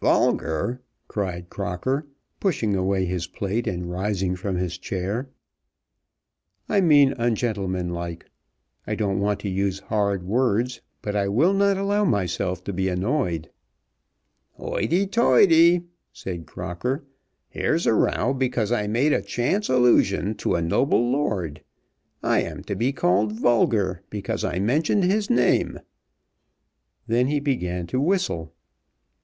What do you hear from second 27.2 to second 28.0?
he began to